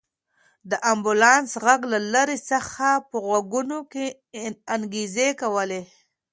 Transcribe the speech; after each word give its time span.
د 0.69 0.71
امبولانس 0.91 1.51
غږ 1.63 1.81
له 1.93 1.99
لرې 2.13 2.37
څخه 2.51 2.87
په 3.09 3.17
غوږونو 3.25 3.77
کې 3.91 4.05
انګازې 4.75 5.29
کولې. 5.41 5.81